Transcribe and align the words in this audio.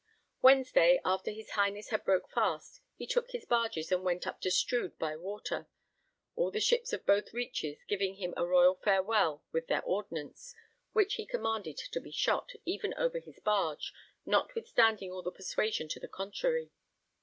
Wednesday, 0.41 0.99
after 1.05 1.29
his 1.29 1.51
Highness 1.51 1.89
had 1.89 2.03
broke 2.03 2.27
fast, 2.31 2.81
he 2.95 3.05
took 3.05 3.29
his 3.29 3.45
barges 3.45 3.91
and 3.91 4.03
went 4.03 4.25
up 4.25 4.41
to 4.41 4.49
Strood 4.49 4.97
by 4.97 5.15
water, 5.15 5.67
all 6.35 6.49
the 6.49 6.59
ships 6.59 6.91
of 6.91 7.05
both 7.05 7.33
reaches 7.35 7.77
giving 7.87 8.15
him 8.15 8.33
a 8.35 8.43
royal 8.47 8.73
farewell 8.73 9.43
with 9.51 9.67
their 9.67 9.83
ordnance, 9.83 10.55
which 10.93 11.17
he 11.17 11.25
commanded 11.27 11.77
to 11.77 12.01
be 12.01 12.09
shot, 12.09 12.49
even 12.65 12.95
over 12.95 13.19
his 13.19 13.39
barge, 13.41 13.93
notwithstanding 14.25 15.11
all 15.11 15.21
the 15.21 15.31
persuasion 15.31 15.87
to 15.89 15.99
the 15.99 16.07
contrary. 16.07 16.71